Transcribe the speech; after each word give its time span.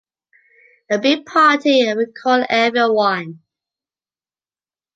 a 0.89 0.97
big 0.97 1.27
party 1.27 1.81
and 1.87 1.95
we 1.95 2.07
call 2.07 2.43
every 2.49 2.89
one. 2.89 3.39